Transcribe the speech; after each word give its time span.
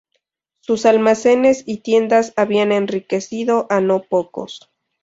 Sus 0.61 0.87
almacenes 0.87 1.61
y 1.67 1.81
tiendas 1.81 2.33
habían 2.35 2.71
enriquecido 2.71 3.67
a 3.69 3.81
no 3.81 4.01
pocos. 4.01 4.71